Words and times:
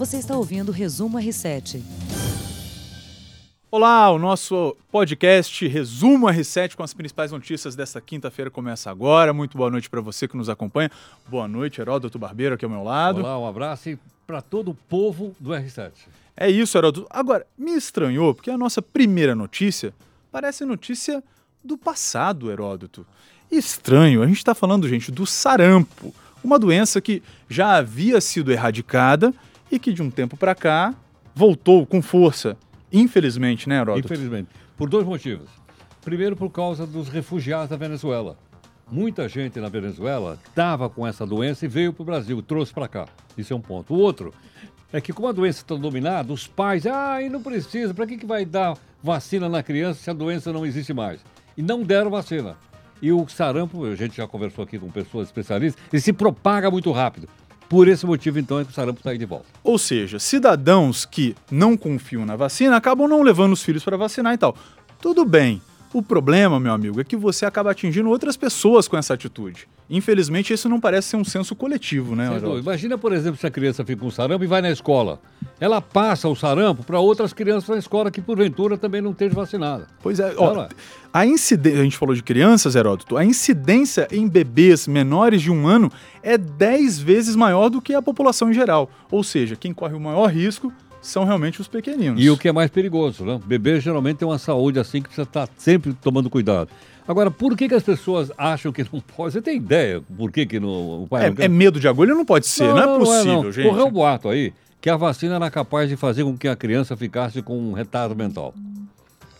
Você 0.00 0.16
está 0.16 0.34
ouvindo 0.34 0.70
o 0.70 0.72
Resumo 0.72 1.18
R7. 1.18 1.82
Olá, 3.70 4.10
o 4.10 4.18
nosso 4.18 4.74
podcast 4.90 5.68
Resumo 5.68 6.26
R7 6.26 6.74
com 6.74 6.82
as 6.82 6.94
principais 6.94 7.30
notícias 7.30 7.76
desta 7.76 8.00
quinta-feira 8.00 8.50
começa 8.50 8.90
agora. 8.90 9.34
Muito 9.34 9.58
boa 9.58 9.70
noite 9.70 9.90
para 9.90 10.00
você 10.00 10.26
que 10.26 10.38
nos 10.38 10.48
acompanha. 10.48 10.90
Boa 11.28 11.46
noite, 11.46 11.82
Heródoto 11.82 12.18
Barbeiro 12.18 12.54
aqui 12.54 12.64
ao 12.64 12.70
meu 12.70 12.82
lado. 12.82 13.20
Olá, 13.20 13.38
um 13.38 13.46
abraço 13.46 13.98
para 14.26 14.40
todo 14.40 14.70
o 14.70 14.74
povo 14.74 15.36
do 15.38 15.50
R7. 15.50 15.90
É 16.34 16.48
isso, 16.48 16.78
Heródoto. 16.78 17.06
Agora, 17.10 17.46
me 17.58 17.74
estranhou 17.74 18.34
porque 18.34 18.50
a 18.50 18.56
nossa 18.56 18.80
primeira 18.80 19.34
notícia 19.34 19.92
parece 20.32 20.64
notícia 20.64 21.22
do 21.62 21.76
passado, 21.76 22.50
Heródoto. 22.50 23.06
Estranho, 23.52 24.22
a 24.22 24.26
gente 24.26 24.38
está 24.38 24.54
falando, 24.54 24.88
gente, 24.88 25.12
do 25.12 25.26
sarampo, 25.26 26.14
uma 26.42 26.58
doença 26.58 27.02
que 27.02 27.22
já 27.50 27.76
havia 27.76 28.18
sido 28.18 28.50
erradicada 28.50 29.34
e 29.70 29.78
que 29.78 29.92
de 29.92 30.02
um 30.02 30.10
tempo 30.10 30.36
para 30.36 30.54
cá 30.54 30.94
voltou 31.34 31.86
com 31.86 32.02
força. 32.02 32.56
Infelizmente, 32.92 33.68
né, 33.68 33.80
Heródoto? 33.80 34.06
Infelizmente. 34.06 34.48
Por 34.76 34.88
dois 34.88 35.06
motivos. 35.06 35.48
Primeiro, 36.02 36.34
por 36.34 36.50
causa 36.50 36.86
dos 36.86 37.08
refugiados 37.08 37.68
da 37.68 37.76
Venezuela. 37.76 38.36
Muita 38.90 39.28
gente 39.28 39.60
na 39.60 39.68
Venezuela 39.68 40.38
estava 40.48 40.90
com 40.90 41.06
essa 41.06 41.24
doença 41.24 41.64
e 41.64 41.68
veio 41.68 41.92
para 41.92 42.02
o 42.02 42.06
Brasil, 42.06 42.42
trouxe 42.42 42.72
para 42.72 42.88
cá. 42.88 43.06
Isso 43.38 43.52
é 43.52 43.56
um 43.56 43.60
ponto. 43.60 43.94
O 43.94 43.98
outro 43.98 44.34
é 44.92 45.00
que, 45.00 45.12
como 45.12 45.28
a 45.28 45.32
doença 45.32 45.60
está 45.60 45.76
dominada, 45.76 46.32
os 46.32 46.48
pais, 46.48 46.86
ah, 46.86 47.22
e 47.22 47.28
não 47.28 47.40
precisa, 47.40 47.94
para 47.94 48.06
que, 48.06 48.16
que 48.16 48.26
vai 48.26 48.44
dar 48.44 48.76
vacina 49.00 49.48
na 49.48 49.62
criança 49.62 50.02
se 50.02 50.10
a 50.10 50.12
doença 50.12 50.52
não 50.52 50.66
existe 50.66 50.92
mais? 50.92 51.20
E 51.56 51.62
não 51.62 51.84
deram 51.84 52.10
vacina. 52.10 52.56
E 53.00 53.12
o 53.12 53.26
sarampo, 53.28 53.84
a 53.84 53.94
gente 53.94 54.16
já 54.16 54.26
conversou 54.26 54.64
aqui 54.64 54.78
com 54.78 54.90
pessoas 54.90 55.28
especialistas, 55.28 55.82
ele 55.92 56.02
se 56.02 56.12
propaga 56.12 56.70
muito 56.70 56.90
rápido. 56.90 57.28
Por 57.70 57.86
esse 57.86 58.04
motivo, 58.04 58.36
então, 58.36 58.58
é 58.58 58.64
que 58.64 58.72
o 58.72 58.74
sarampo 58.74 58.98
está 58.98 59.10
aí 59.10 59.16
de 59.16 59.24
volta. 59.24 59.46
Ou 59.62 59.78
seja, 59.78 60.18
cidadãos 60.18 61.04
que 61.04 61.36
não 61.48 61.76
confiam 61.76 62.26
na 62.26 62.34
vacina 62.34 62.76
acabam 62.76 63.06
não 63.06 63.22
levando 63.22 63.52
os 63.52 63.62
filhos 63.62 63.84
para 63.84 63.96
vacinar 63.96 64.34
e 64.34 64.36
tal. 64.36 64.56
Tudo 65.00 65.24
bem. 65.24 65.62
O 65.92 66.00
problema, 66.00 66.60
meu 66.60 66.72
amigo, 66.72 67.00
é 67.00 67.04
que 67.04 67.16
você 67.16 67.44
acaba 67.44 67.72
atingindo 67.72 68.08
outras 68.08 68.36
pessoas 68.36 68.86
com 68.86 68.96
essa 68.96 69.14
atitude. 69.14 69.66
Infelizmente, 69.88 70.52
isso 70.52 70.68
não 70.68 70.78
parece 70.78 71.08
ser 71.08 71.16
um 71.16 71.24
senso 71.24 71.56
coletivo, 71.56 72.14
né? 72.14 72.30
Imagina, 72.60 72.96
por 72.96 73.12
exemplo, 73.12 73.40
se 73.40 73.44
a 73.44 73.50
criança 73.50 73.84
fica 73.84 74.00
com 74.00 74.08
sarampo 74.08 74.44
e 74.44 74.46
vai 74.46 74.62
na 74.62 74.70
escola. 74.70 75.20
Ela 75.58 75.80
passa 75.80 76.28
o 76.28 76.36
sarampo 76.36 76.84
para 76.84 77.00
outras 77.00 77.32
crianças 77.32 77.68
na 77.68 77.78
escola 77.78 78.08
que, 78.08 78.20
porventura, 78.20 78.78
também 78.78 79.00
não 79.00 79.10
estejam 79.10 79.34
vacinadas. 79.34 79.88
Pois 80.00 80.20
é. 80.20 80.32
Ó, 80.36 80.68
a 81.12 81.26
incidência, 81.26 81.80
a 81.80 81.82
gente 81.82 81.96
falou 81.96 82.14
de 82.14 82.22
crianças, 82.22 82.76
Heródoto, 82.76 83.16
a 83.16 83.24
incidência 83.24 84.06
em 84.12 84.28
bebês 84.28 84.86
menores 84.86 85.42
de 85.42 85.50
um 85.50 85.66
ano 85.66 85.90
é 86.22 86.38
10 86.38 87.00
vezes 87.00 87.34
maior 87.34 87.68
do 87.68 87.82
que 87.82 87.94
a 87.94 88.00
população 88.00 88.48
em 88.48 88.54
geral. 88.54 88.88
Ou 89.10 89.24
seja, 89.24 89.56
quem 89.56 89.74
corre 89.74 89.94
o 89.94 90.00
maior 90.00 90.28
risco 90.28 90.72
são 91.00 91.24
realmente 91.24 91.60
os 91.60 91.68
pequeninos. 91.68 92.22
E 92.22 92.28
o 92.30 92.36
que 92.36 92.48
é 92.48 92.52
mais 92.52 92.70
perigoso, 92.70 93.24
né? 93.24 93.40
Bebê 93.44 93.80
geralmente 93.80 94.18
tem 94.18 94.28
uma 94.28 94.38
saúde 94.38 94.78
assim 94.78 95.00
que 95.00 95.08
precisa 95.08 95.26
estar 95.26 95.48
sempre 95.56 95.92
tomando 95.94 96.28
cuidado. 96.28 96.70
Agora, 97.08 97.30
por 97.30 97.56
que, 97.56 97.68
que 97.68 97.74
as 97.74 97.82
pessoas 97.82 98.30
acham 98.38 98.70
que 98.70 98.84
não 98.92 99.00
pode? 99.00 99.32
Você 99.32 99.42
tem 99.42 99.56
ideia 99.56 100.02
por 100.16 100.30
que, 100.30 100.46
que 100.46 100.60
não, 100.60 101.02
o 101.02 101.06
pai 101.08 101.26
é, 101.26 101.28
não 101.28 101.36
quer... 101.36 101.44
é 101.44 101.48
medo 101.48 101.80
de 101.80 101.88
agulha? 101.88 102.14
Não 102.14 102.24
pode 102.24 102.46
ser, 102.46 102.68
não, 102.68 102.74
não 102.74 102.82
é 102.82 102.98
possível, 102.98 103.24
não 103.24 103.32
é, 103.32 103.44
não. 103.44 103.52
gente. 103.52 103.68
Correu 103.68 103.86
um 103.86 103.90
boato 103.90 104.28
aí 104.28 104.52
que 104.80 104.88
a 104.88 104.96
vacina 104.96 105.34
era 105.34 105.50
capaz 105.50 105.88
de 105.88 105.96
fazer 105.96 106.24
com 106.24 106.36
que 106.36 106.48
a 106.48 106.56
criança 106.56 106.96
ficasse 106.96 107.42
com 107.42 107.58
um 107.58 107.72
retardo 107.72 108.14
mental. 108.14 108.54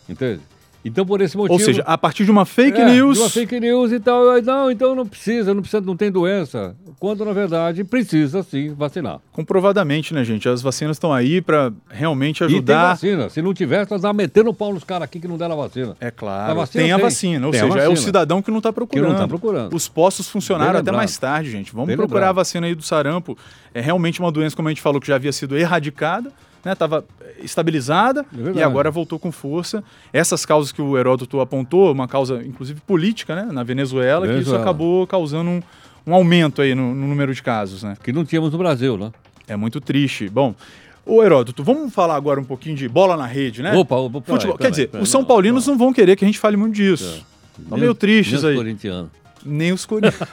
Entende? 0.07 0.41
Então, 0.83 1.05
por 1.05 1.21
esse 1.21 1.37
motivo. 1.37 1.53
Ou 1.53 1.59
seja, 1.59 1.83
a 1.85 1.97
partir 1.97 2.25
de 2.25 2.31
uma 2.31 2.45
fake 2.45 2.79
é, 2.79 2.85
news. 2.85 3.17
De 3.17 3.23
uma 3.23 3.29
fake 3.29 3.59
news 3.59 3.91
e 3.91 3.99
tal. 3.99 4.41
Não, 4.41 4.71
então 4.71 4.95
não 4.95 5.05
precisa, 5.05 5.53
não 5.53 5.61
precisa, 5.61 5.81
não 5.81 5.95
tem 5.95 6.11
doença. 6.11 6.75
Quando, 6.99 7.23
na 7.23 7.33
verdade, 7.33 7.83
precisa 7.83 8.43
sim 8.43 8.73
vacinar. 8.73 9.19
Comprovadamente, 9.31 10.13
né, 10.13 10.23
gente? 10.23 10.49
As 10.49 10.61
vacinas 10.61 10.97
estão 10.97 11.13
aí 11.13 11.41
para 11.41 11.71
realmente 11.89 12.43
ajudar. 12.43 12.73
E 12.73 12.99
tem 12.99 13.15
vacina. 13.15 13.29
Se 13.29 13.41
não 13.41 13.53
tivesse, 13.53 13.91
nós 13.91 13.99
estávamos 13.99 14.23
metendo 14.23 14.49
o 14.49 14.53
pau 14.53 14.73
nos 14.73 14.83
caras 14.83 15.03
aqui 15.03 15.19
que 15.19 15.27
não 15.27 15.37
deram 15.37 15.53
a 15.53 15.67
vacina. 15.67 15.95
É 15.99 16.09
claro. 16.09 16.51
A 16.51 16.55
vacina 16.55 16.83
tem 16.83 16.91
a 16.91 16.97
vacina. 16.97 17.47
Ou 17.47 17.53
seja, 17.53 17.67
vacina. 17.67 17.83
é 17.85 17.89
o 17.89 17.97
cidadão 17.97 18.41
que 18.41 18.49
não 18.49 18.57
está 18.57 18.73
procurando. 18.73 19.03
Que 19.03 19.07
não 19.07 19.15
está 19.15 19.27
procurando. 19.27 19.75
Os 19.75 19.87
postos 19.87 20.29
funcionaram 20.29 20.79
até 20.79 20.91
mais 20.91 21.17
tarde, 21.17 21.51
gente. 21.51 21.71
Vamos 21.71 21.87
Bem 21.87 21.95
procurar 21.95 22.19
lembrado. 22.19 22.29
a 22.29 22.41
vacina 22.41 22.67
aí 22.67 22.75
do 22.75 22.83
sarampo. 22.83 23.37
É 23.73 23.81
realmente 23.81 24.19
uma 24.19 24.31
doença, 24.31 24.55
como 24.55 24.67
a 24.67 24.71
gente 24.71 24.81
falou, 24.81 24.99
que 24.99 25.07
já 25.07 25.15
havia 25.15 25.31
sido 25.31 25.57
erradicada 25.57 26.31
estava 26.63 27.03
né, 27.19 27.27
estabilizada 27.43 28.25
é 28.55 28.59
e 28.59 28.63
agora 28.63 28.91
voltou 28.91 29.17
com 29.17 29.31
força. 29.31 29.83
Essas 30.13 30.45
causas 30.45 30.71
que 30.71 30.81
o 30.81 30.97
Heródoto 30.97 31.39
apontou, 31.39 31.91
uma 31.91 32.07
causa 32.07 32.43
inclusive 32.43 32.79
política 32.81 33.35
né, 33.35 33.49
na 33.51 33.63
Venezuela, 33.63 34.27
Venezuela. 34.27 34.43
que 34.43 34.49
isso 34.49 34.55
acabou 34.55 35.07
causando 35.07 35.49
um, 35.49 35.61
um 36.05 36.13
aumento 36.13 36.61
aí 36.61 36.75
no, 36.75 36.93
no, 36.93 37.07
número 37.07 37.33
de 37.33 37.41
casos. 37.41 37.83
Né? 37.83 37.95
Que 38.03 38.11
não 38.11 38.23
tínhamos 38.23 38.51
no 38.51 38.57
Brasil, 38.57 38.97
né? 38.97 39.11
É 39.47 39.55
muito 39.55 39.81
triste. 39.81 40.29
Bom, 40.29 40.55
Ô 41.03 41.23
Heródoto, 41.23 41.63
vamos 41.63 41.91
falar 41.91 42.15
agora 42.15 42.39
um 42.39 42.43
pouquinho 42.43 42.75
de 42.75 42.87
bola 42.87 43.17
na 43.17 43.25
rede, 43.25 43.63
né? 43.63 43.73
Opa, 43.73 43.95
opa, 43.95 44.21
Futebol. 44.21 44.55
Quer 44.55 44.69
dizer, 44.69 44.89
os 45.01 45.09
São 45.09 45.25
Paulinos 45.25 45.65
não 45.65 45.75
vão 45.75 45.91
querer 45.91 46.15
que 46.15 46.23
a 46.23 46.27
gente 46.27 46.37
fale 46.37 46.55
muito 46.55 46.75
disso. 46.75 47.25
Estão 47.59 47.77
meio 47.77 47.95
tristes 47.95 48.43
aí. 48.43 48.55
Corintianos. 48.55 49.20
Nem 49.45 49.71
os 49.71 49.85
Corinthians. 49.85 50.29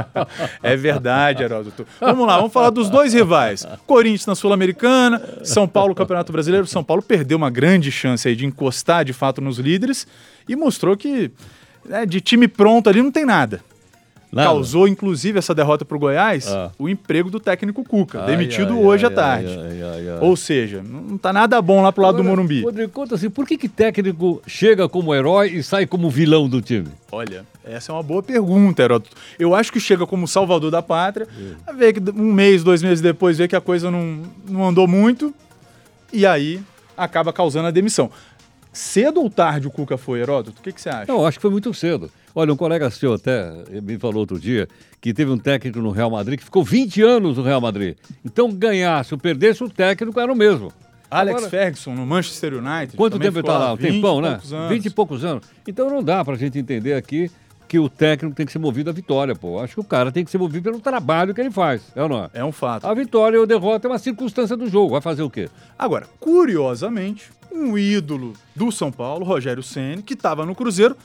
é 0.62 0.76
verdade, 0.76 1.42
Heródoto. 1.42 1.86
Vamos 2.00 2.26
lá, 2.26 2.36
vamos 2.36 2.52
falar 2.52 2.70
dos 2.70 2.90
dois 2.90 3.12
rivais. 3.14 3.66
Corinthians 3.86 4.26
na 4.26 4.34
Sul-Americana, 4.34 5.22
São 5.42 5.66
Paulo 5.66 5.94
Campeonato 5.94 6.32
Brasileiro. 6.32 6.66
São 6.66 6.84
Paulo 6.84 7.02
perdeu 7.02 7.36
uma 7.36 7.50
grande 7.50 7.90
chance 7.90 8.28
aí 8.28 8.36
de 8.36 8.46
encostar 8.46 9.04
de 9.04 9.12
fato 9.12 9.40
nos 9.40 9.58
líderes 9.58 10.06
e 10.48 10.56
mostrou 10.56 10.96
que 10.96 11.30
é, 11.88 12.04
de 12.04 12.20
time 12.20 12.48
pronto 12.48 12.88
ali 12.88 13.02
não 13.02 13.10
tem 13.10 13.24
nada. 13.24 13.60
Nada. 14.32 14.48
Causou, 14.48 14.86
inclusive, 14.86 15.40
essa 15.40 15.52
derrota 15.52 15.84
para 15.84 15.96
o 15.96 16.00
Goiás, 16.00 16.46
ah. 16.46 16.70
o 16.78 16.88
emprego 16.88 17.28
do 17.30 17.40
técnico 17.40 17.82
Cuca, 17.82 18.20
ai, 18.20 18.26
demitido 18.26 18.74
ai, 18.74 18.84
hoje 18.84 19.06
ai, 19.06 19.12
à 19.12 19.14
tarde. 19.14 19.58
Ou 20.20 20.36
seja, 20.36 20.84
não 20.84 21.16
está 21.16 21.32
nada 21.32 21.60
bom 21.60 21.82
lá 21.82 21.90
pro 21.90 22.02
lado 22.02 22.14
Agora, 22.14 22.24
do 22.24 22.30
Morumbi. 22.30 22.62
Rodrigo, 22.62 22.92
conta 22.92 23.16
assim, 23.16 23.28
por 23.28 23.44
que, 23.44 23.58
que 23.58 23.68
técnico 23.68 24.40
chega 24.46 24.88
como 24.88 25.12
herói 25.12 25.48
e 25.48 25.62
sai 25.64 25.84
como 25.84 26.08
vilão 26.08 26.48
do 26.48 26.62
time? 26.62 26.86
Olha, 27.10 27.44
essa 27.72 27.92
é 27.92 27.94
uma 27.94 28.02
boa 28.02 28.22
pergunta, 28.22 28.82
Heródoto. 28.82 29.16
Eu 29.38 29.54
acho 29.54 29.72
que 29.72 29.80
chega 29.80 30.06
como 30.06 30.26
salvador 30.26 30.70
da 30.70 30.82
pátria, 30.82 31.26
é. 31.66 31.72
vê 31.72 31.92
que 31.92 32.00
um 32.10 32.32
mês, 32.32 32.62
dois 32.62 32.82
meses 32.82 33.00
depois, 33.00 33.38
vê 33.38 33.48
que 33.48 33.56
a 33.56 33.60
coisa 33.60 33.90
não, 33.90 34.22
não 34.48 34.68
andou 34.68 34.86
muito, 34.86 35.34
e 36.12 36.26
aí 36.26 36.60
acaba 36.96 37.32
causando 37.32 37.68
a 37.68 37.70
demissão. 37.70 38.10
Cedo 38.72 39.20
ou 39.20 39.28
tarde 39.28 39.66
o 39.66 39.70
Cuca 39.70 39.98
foi, 39.98 40.20
Heródoto? 40.20 40.60
O 40.60 40.62
que, 40.62 40.72
que 40.72 40.80
você 40.80 40.88
acha? 40.88 41.10
Eu 41.10 41.26
acho 41.26 41.38
que 41.38 41.42
foi 41.42 41.50
muito 41.50 41.72
cedo. 41.74 42.10
Olha, 42.34 42.52
um 42.52 42.56
colega 42.56 42.88
seu 42.90 43.14
até 43.14 43.52
me 43.82 43.98
falou 43.98 44.18
outro 44.18 44.38
dia 44.38 44.68
que 45.00 45.12
teve 45.12 45.30
um 45.30 45.38
técnico 45.38 45.80
no 45.80 45.90
Real 45.90 46.10
Madrid 46.10 46.38
que 46.38 46.44
ficou 46.44 46.62
20 46.62 47.02
anos 47.02 47.36
no 47.36 47.42
Real 47.42 47.60
Madrid. 47.60 47.96
Então, 48.24 48.52
ganhasse 48.52 49.12
ou 49.12 49.18
perdesse, 49.18 49.64
o 49.64 49.68
técnico 49.68 50.20
era 50.20 50.32
o 50.32 50.36
mesmo. 50.36 50.72
Alex 51.10 51.38
Agora, 51.38 51.50
Ferguson 51.50 51.94
no 51.94 52.06
Manchester 52.06 52.54
United. 52.54 52.96
Quanto 52.96 53.18
tempo 53.18 53.38
ele 53.38 53.40
está 53.40 53.58
lá? 53.58 53.72
Um 53.72 53.76
tempão, 53.76 54.20
né? 54.20 54.38
20 54.68 54.86
e 54.86 54.90
poucos 54.90 55.24
anos. 55.24 55.44
Então 55.66 55.90
não 55.90 56.02
dá 56.02 56.24
para 56.24 56.34
a 56.34 56.38
gente 56.38 56.56
entender 56.56 56.94
aqui 56.94 57.28
que 57.70 57.78
o 57.78 57.88
técnico 57.88 58.34
tem 58.34 58.44
que 58.44 58.50
ser 58.50 58.58
movido 58.58 58.90
à 58.90 58.92
vitória, 58.92 59.32
pô. 59.32 59.60
Acho 59.60 59.74
que 59.74 59.80
o 59.80 59.84
cara 59.84 60.10
tem 60.10 60.24
que 60.24 60.30
ser 60.32 60.38
movido 60.38 60.64
pelo 60.64 60.80
trabalho 60.80 61.32
que 61.32 61.40
ele 61.40 61.52
faz, 61.52 61.80
é 61.94 62.02
ou 62.02 62.08
não 62.08 62.24
é? 62.24 62.30
É 62.34 62.44
um 62.44 62.50
fato. 62.50 62.84
A 62.84 62.92
vitória 62.92 63.38
ou 63.38 63.44
a 63.44 63.46
derrota 63.46 63.86
é 63.86 63.88
uma 63.88 63.98
circunstância 63.98 64.56
do 64.56 64.66
jogo, 64.66 64.90
vai 64.90 65.00
fazer 65.00 65.22
o 65.22 65.30
quê? 65.30 65.48
Agora, 65.78 66.08
curiosamente, 66.18 67.30
um 67.52 67.78
ídolo 67.78 68.32
do 68.56 68.72
São 68.72 68.90
Paulo, 68.90 69.24
Rogério 69.24 69.62
Ceni, 69.62 70.02
que 70.02 70.14
estava 70.14 70.44
no 70.44 70.52
Cruzeiro, 70.52 70.96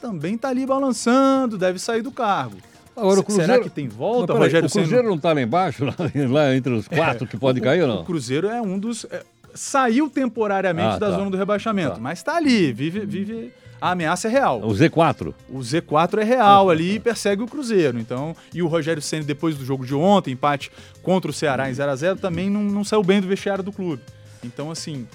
também 0.00 0.34
está 0.34 0.48
ali 0.48 0.66
balançando, 0.66 1.56
deve 1.56 1.78
sair 1.78 2.02
do 2.02 2.10
cargo. 2.10 2.56
Agora, 2.96 3.20
o 3.20 3.22
Cruzeiro... 3.22 3.52
Será 3.52 3.62
que 3.62 3.70
tem 3.70 3.86
volta, 3.86 4.32
Mas, 4.34 4.42
Rogério 4.42 4.68
O 4.68 4.72
Cruzeiro 4.72 5.08
não 5.08 5.14
está 5.14 5.32
lá 5.32 5.40
embaixo, 5.40 5.84
lá, 5.86 5.94
lá, 6.28 6.56
entre 6.56 6.72
os 6.72 6.88
quatro 6.88 7.24
é, 7.24 7.28
que 7.28 7.36
pode 7.36 7.60
cair 7.60 7.82
ou 7.82 7.88
não? 7.88 8.00
O 8.00 8.04
Cruzeiro 8.04 8.48
é 8.48 8.60
um 8.60 8.80
dos... 8.80 9.04
É, 9.04 9.22
saiu 9.54 10.10
temporariamente 10.10 10.96
ah, 10.96 10.98
da 10.98 11.10
tá. 11.10 11.16
zona 11.16 11.30
do 11.30 11.36
rebaixamento, 11.36 11.94
tá. 11.94 12.00
mas 12.00 12.18
está 12.18 12.36
ali, 12.36 12.72
vive, 12.72 13.06
vive... 13.06 13.52
A 13.80 13.92
ameaça 13.92 14.28
é 14.28 14.30
real. 14.30 14.60
O 14.60 14.72
Z4. 14.72 15.34
O 15.48 15.58
Z4 15.58 16.18
é 16.18 16.24
real 16.24 16.68
ali 16.68 16.96
e 16.96 17.00
persegue 17.00 17.42
o 17.42 17.46
Cruzeiro. 17.46 17.98
Então, 17.98 18.36
e 18.54 18.62
o 18.62 18.66
Rogério 18.66 19.00
Ceni 19.00 19.24
depois 19.24 19.56
do 19.56 19.64
jogo 19.64 19.86
de 19.86 19.94
ontem, 19.94 20.32
empate 20.32 20.70
contra 21.02 21.30
o 21.30 21.34
Ceará 21.34 21.70
em 21.70 21.74
0 21.74 21.90
a 21.90 21.96
0 21.96 22.18
também 22.18 22.50
não, 22.50 22.62
não 22.62 22.84
saiu 22.84 23.02
bem 23.02 23.20
do 23.20 23.26
vestiário 23.26 23.64
do 23.64 23.72
clube. 23.72 24.02
Então, 24.44 24.70
assim, 24.70 25.06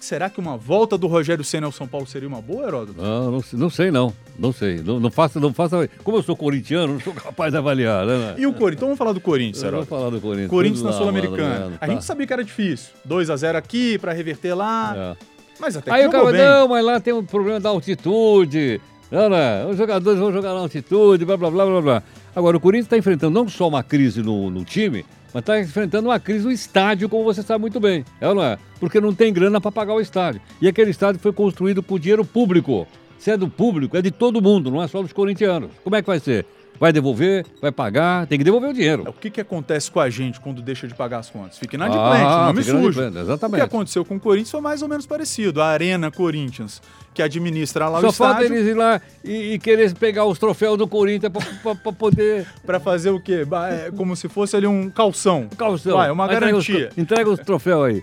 Será 0.00 0.30
que 0.30 0.40
uma 0.40 0.56
volta 0.56 0.96
do 0.96 1.06
Rogério 1.06 1.44
Senna 1.44 1.66
ao 1.66 1.72
São 1.72 1.86
Paulo 1.86 2.06
seria 2.06 2.26
uma 2.26 2.40
boa, 2.40 2.66
Heródoto? 2.66 3.00
Não, 3.00 3.32
não, 3.32 3.44
não 3.52 3.68
sei 3.68 3.90
não. 3.90 4.14
Não 4.38 4.50
sei. 4.50 4.78
Não, 4.82 4.98
não 4.98 5.10
faço, 5.10 5.38
não 5.38 5.52
faço. 5.52 5.76
Como 6.02 6.16
eu 6.16 6.22
sou 6.22 6.34
corintiano, 6.34 6.94
não 6.94 7.00
sou 7.00 7.12
capaz 7.12 7.52
de 7.52 7.58
avaliar, 7.58 8.06
né? 8.06 8.34
E 8.38 8.46
o 8.46 8.52
Corinthians? 8.54 8.76
Então 8.76 8.88
vamos 8.88 8.98
falar 8.98 9.12
do 9.12 9.20
Corinthians, 9.20 9.62
Heródoto. 9.62 9.90
Vamos 9.90 10.02
falar 10.02 10.16
do 10.16 10.20
Corinthians. 10.22 10.50
Corinthians 10.50 10.82
na 10.82 10.92
Sul-Americana. 10.92 11.76
A 11.78 11.86
gente 11.86 11.96
tá. 11.96 12.02
sabia 12.02 12.26
que 12.26 12.32
era 12.32 12.42
difícil. 12.42 12.88
2 13.04 13.28
a 13.28 13.36
0 13.36 13.58
aqui 13.58 13.98
para 13.98 14.12
reverter 14.12 14.54
lá. 14.54 14.94
É. 14.96 15.39
Mas 15.60 15.76
até 15.76 15.92
Aí 15.92 16.06
o 16.06 16.10
cara, 16.10 16.32
bem. 16.32 16.40
não, 16.40 16.68
mas 16.68 16.84
lá 16.84 17.00
tem 17.00 17.12
um 17.12 17.24
problema 17.24 17.60
da 17.60 17.68
altitude. 17.68 18.80
Não, 19.10 19.28
não. 19.28 19.70
Os 19.70 19.76
jogadores 19.76 20.18
vão 20.18 20.32
jogar 20.32 20.54
na 20.54 20.60
altitude, 20.60 21.24
blá, 21.24 21.36
blá, 21.36 21.50
blá, 21.50 21.66
blá, 21.66 21.82
blá. 21.82 22.02
Agora, 22.34 22.56
o 22.56 22.60
Corinthians 22.60 22.86
está 22.86 22.96
enfrentando 22.96 23.34
não 23.34 23.48
só 23.48 23.68
uma 23.68 23.82
crise 23.82 24.22
no, 24.22 24.50
no 24.50 24.64
time, 24.64 25.04
mas 25.34 25.42
está 25.42 25.60
enfrentando 25.60 26.08
uma 26.08 26.18
crise 26.20 26.44
no 26.44 26.52
estádio, 26.52 27.08
como 27.08 27.24
você 27.24 27.42
sabe 27.42 27.60
muito 27.60 27.80
bem. 27.80 28.04
É 28.20 28.28
ou 28.28 28.34
não 28.34 28.42
é? 28.42 28.56
Porque 28.78 29.00
não 29.00 29.12
tem 29.12 29.32
grana 29.32 29.60
para 29.60 29.72
pagar 29.72 29.94
o 29.94 30.00
estádio. 30.00 30.40
E 30.62 30.68
aquele 30.68 30.90
estádio 30.90 31.20
foi 31.20 31.32
construído 31.32 31.82
por 31.82 31.98
dinheiro 31.98 32.24
público. 32.24 32.86
Se 33.18 33.30
é 33.30 33.36
do 33.36 33.48
público, 33.48 33.96
é 33.96 34.02
de 34.02 34.10
todo 34.10 34.40
mundo, 34.40 34.70
não 34.70 34.82
é 34.82 34.88
só 34.88 35.02
dos 35.02 35.12
corintianos. 35.12 35.70
Como 35.84 35.94
é 35.94 36.00
que 36.00 36.06
vai 36.06 36.18
ser? 36.20 36.46
Vai 36.80 36.94
devolver, 36.94 37.44
vai 37.60 37.70
pagar, 37.70 38.26
tem 38.26 38.38
que 38.38 38.44
devolver 38.44 38.70
o 38.70 38.72
dinheiro. 38.72 39.04
O 39.06 39.12
que, 39.12 39.28
que 39.28 39.38
acontece 39.40 39.90
com 39.90 40.00
a 40.00 40.08
gente 40.08 40.40
quando 40.40 40.62
deixa 40.62 40.88
de 40.88 40.94
pagar 40.94 41.18
as 41.18 41.28
contas? 41.28 41.58
Fica 41.58 41.76
Ah, 41.76 41.86
inadimplente, 41.86 42.24
nome 42.46 42.62
fica 42.64 42.78
sujo. 42.80 43.02
exatamente. 43.20 43.62
O 43.62 43.68
que 43.68 43.74
aconteceu 43.76 44.02
com 44.02 44.16
o 44.16 44.20
Corinthians 44.20 44.50
foi 44.50 44.60
mais 44.62 44.80
ou 44.80 44.88
menos 44.88 45.04
parecido. 45.04 45.60
A 45.60 45.66
Arena 45.66 46.10
Corinthians, 46.10 46.80
que 47.12 47.22
administra 47.22 47.86
lá 47.86 48.00
Só 48.00 48.08
o 48.08 48.12
falta 48.12 48.42
estádio, 48.44 48.56
eles 48.56 48.66
ir 48.68 48.74
lá 48.74 48.98
e, 49.22 49.52
e 49.52 49.58
querer 49.58 49.92
pegar 49.94 50.24
os 50.24 50.38
troféus 50.38 50.78
do 50.78 50.88
Corinthians 50.88 51.30
para 51.30 51.92
poder. 51.92 52.46
para 52.64 52.80
fazer 52.80 53.10
o 53.10 53.20
quê? 53.20 53.46
É 53.86 53.90
como 53.90 54.16
se 54.16 54.26
fosse 54.26 54.56
ali 54.56 54.66
um 54.66 54.88
calção. 54.88 55.48
Calção. 55.58 55.98
Vai, 55.98 56.08
é 56.08 56.12
uma 56.12 56.26
Vai, 56.26 56.36
entrega 56.36 56.56
os 56.56 56.66
garantia. 56.66 56.90
Entrega 56.96 57.28
os 57.30 57.40
troféus 57.40 57.84
aí. 57.84 58.02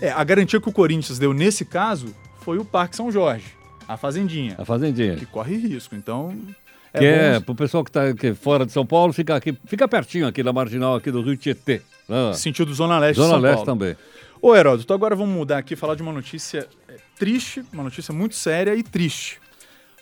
É, 0.00 0.12
a 0.12 0.22
garantia 0.22 0.60
que 0.60 0.68
o 0.68 0.72
Corinthians 0.72 1.18
deu 1.18 1.32
nesse 1.32 1.64
caso 1.64 2.14
foi 2.42 2.58
o 2.58 2.64
Parque 2.64 2.94
São 2.94 3.10
Jorge, 3.10 3.46
a 3.88 3.96
Fazendinha, 3.96 4.54
A 4.56 4.64
Fazendinha. 4.64 5.16
que 5.16 5.26
corre 5.26 5.56
risco. 5.56 5.96
Então, 5.96 6.32
é 6.48 6.63
que 6.98 7.04
é, 7.04 7.38
bom 7.38 7.44
pro 7.46 7.54
pessoal 7.54 7.84
que 7.84 7.90
está 7.90 8.02
fora 8.34 8.64
de 8.64 8.72
São 8.72 8.86
Paulo, 8.86 9.12
fica 9.12 9.34
aqui, 9.34 9.56
fica 9.66 9.88
pertinho 9.88 10.26
aqui 10.26 10.42
da 10.42 10.52
marginal 10.52 10.94
aqui 10.94 11.10
do 11.10 11.22
Rio 11.22 11.36
Tietê. 11.36 11.82
Ah, 12.08 12.32
sentido 12.34 12.72
Zona 12.74 12.98
Leste 12.98 13.20
de 13.20 13.26
Zona 13.26 13.34
São 13.34 13.40
Leste 13.40 13.64
Paulo. 13.64 13.66
também. 13.66 13.96
Ô, 14.40 14.54
Heródoto, 14.54 14.92
agora 14.92 15.16
vamos 15.16 15.34
mudar 15.34 15.58
aqui 15.58 15.74
e 15.74 15.76
falar 15.76 15.94
de 15.94 16.02
uma 16.02 16.12
notícia 16.12 16.68
é, 16.88 16.96
triste, 17.18 17.64
uma 17.72 17.82
notícia 17.82 18.12
muito 18.12 18.34
séria 18.34 18.74
e 18.74 18.82
triste. 18.82 19.40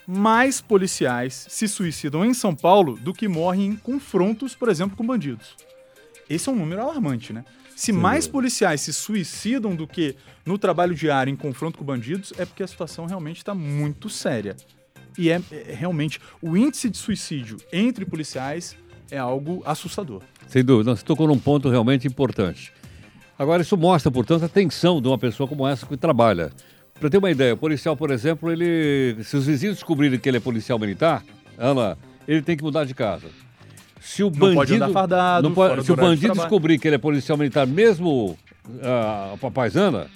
Mais 0.06 0.60
policiais 0.60 1.46
se 1.48 1.68
suicidam 1.68 2.24
em 2.24 2.34
São 2.34 2.54
Paulo 2.54 2.98
do 2.98 3.14
que 3.14 3.28
morrem 3.28 3.66
em 3.66 3.76
confrontos, 3.76 4.54
por 4.54 4.68
exemplo, 4.68 4.96
com 4.96 5.06
bandidos. 5.06 5.54
Esse 6.28 6.48
é 6.48 6.52
um 6.52 6.56
número 6.56 6.82
alarmante, 6.82 7.32
né? 7.32 7.44
Se 7.76 7.92
mais 7.92 8.26
policiais 8.26 8.80
se 8.80 8.92
suicidam 8.92 9.74
do 9.74 9.86
que 9.86 10.14
no 10.44 10.58
trabalho 10.58 10.94
diário 10.94 11.32
em 11.32 11.36
confronto 11.36 11.78
com 11.78 11.84
bandidos, 11.84 12.32
é 12.36 12.44
porque 12.44 12.62
a 12.62 12.66
situação 12.66 13.06
realmente 13.06 13.38
está 13.38 13.54
muito 13.54 14.10
séria. 14.10 14.56
E 15.18 15.30
é, 15.30 15.40
é 15.50 15.74
realmente 15.74 16.20
o 16.40 16.56
índice 16.56 16.88
de 16.88 16.96
suicídio 16.96 17.56
entre 17.72 18.04
policiais 18.04 18.76
é 19.10 19.18
algo 19.18 19.62
assustador. 19.66 20.22
Sem 20.48 20.64
dúvida, 20.64 20.94
você 20.96 21.04
tocou 21.04 21.26
num 21.26 21.38
ponto 21.38 21.68
realmente 21.68 22.06
importante. 22.06 22.72
Agora, 23.38 23.62
isso 23.62 23.76
mostra, 23.76 24.10
portanto, 24.10 24.44
a 24.44 24.48
tensão 24.48 25.00
de 25.00 25.08
uma 25.08 25.18
pessoa 25.18 25.48
como 25.48 25.66
essa 25.66 25.84
que 25.86 25.96
trabalha. 25.96 26.50
Para 26.98 27.10
ter 27.10 27.18
uma 27.18 27.30
ideia, 27.30 27.54
o 27.54 27.56
policial, 27.56 27.96
por 27.96 28.10
exemplo, 28.10 28.50
ele, 28.50 29.16
se 29.24 29.36
os 29.36 29.46
vizinhos 29.46 29.76
descobrirem 29.76 30.18
que 30.18 30.28
ele 30.28 30.36
é 30.36 30.40
policial 30.40 30.78
militar, 30.78 31.22
ela, 31.58 31.98
ele 32.28 32.40
tem 32.42 32.56
que 32.56 32.62
mudar 32.62 32.84
de 32.84 32.94
casa. 32.94 33.26
Se 34.00 34.22
o 34.22 34.26
Não 34.30 34.38
bandido, 34.38 34.54
pode 34.56 34.74
andar 34.74 34.88
fardado, 34.90 35.48
não 35.48 35.54
pode- 35.54 35.84
se 35.84 35.92
o 35.92 35.96
de 35.96 36.00
bandido 36.00 36.20
trabalho. 36.28 36.40
descobrir 36.48 36.78
que 36.78 36.88
ele 36.88 36.96
é 36.96 36.98
policial 36.98 37.36
militar, 37.38 37.66
mesmo 37.66 38.36
ah, 38.82 39.32
a 39.34 39.36
papaizana, 39.38 40.06